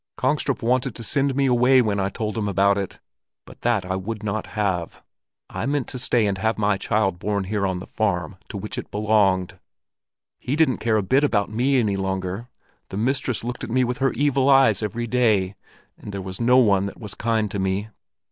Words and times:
Kongstrup 0.17 0.63
wanted 0.63 0.95
to 0.95 1.03
send 1.03 1.35
me 1.35 1.45
away 1.45 1.79
when 1.79 1.99
I 1.99 2.09
told 2.09 2.35
him 2.35 2.47
about 2.47 2.75
it; 2.75 2.97
but 3.45 3.61
that 3.61 3.85
I 3.85 3.95
would 3.95 4.23
not 4.23 4.47
have. 4.57 5.03
I 5.47 5.67
meant 5.67 5.87
to 5.89 5.99
stay 5.99 6.25
and 6.25 6.39
have 6.39 6.57
my 6.57 6.75
child 6.77 7.19
born 7.19 7.43
here 7.43 7.67
on 7.67 7.77
the 7.77 7.85
farm 7.85 8.37
to 8.49 8.57
which 8.57 8.79
it 8.79 8.89
belonged. 8.89 9.59
He 10.39 10.55
didn't 10.55 10.79
care 10.79 10.97
a 10.97 11.03
bit 11.03 11.23
about 11.23 11.51
me 11.51 11.77
any 11.77 11.97
longer, 11.97 12.47
the 12.89 12.97
mistress 12.97 13.43
looked 13.43 13.63
at 13.63 13.69
me 13.69 13.83
with 13.83 13.99
her 13.99 14.11
evil 14.13 14.49
eyes 14.49 14.81
every 14.81 15.05
day, 15.05 15.53
and 15.99 16.11
there 16.11 16.19
was 16.23 16.41
no 16.41 16.57
one 16.57 16.87
that 16.87 16.99
was 16.99 17.13
kind 17.13 17.51
to 17.51 17.59
me. 17.59 17.89